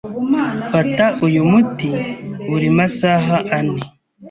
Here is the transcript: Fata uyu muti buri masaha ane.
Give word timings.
Fata 0.71 1.05
uyu 1.25 1.41
muti 1.51 1.89
buri 2.47 2.67
masaha 2.77 3.37
ane. 3.57 3.81